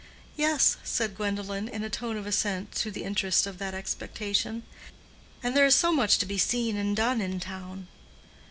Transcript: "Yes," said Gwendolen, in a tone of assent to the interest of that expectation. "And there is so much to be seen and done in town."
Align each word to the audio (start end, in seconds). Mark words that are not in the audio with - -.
"Yes," 0.35 0.77
said 0.83 1.15
Gwendolen, 1.15 1.67
in 1.67 1.83
a 1.83 1.87
tone 1.91 2.17
of 2.17 2.25
assent 2.25 2.71
to 2.77 2.89
the 2.89 3.03
interest 3.03 3.45
of 3.45 3.59
that 3.59 3.75
expectation. 3.75 4.63
"And 5.43 5.55
there 5.55 5.67
is 5.67 5.75
so 5.75 5.91
much 5.91 6.17
to 6.17 6.25
be 6.25 6.39
seen 6.39 6.75
and 6.75 6.97
done 6.97 7.21
in 7.21 7.39
town." 7.39 7.87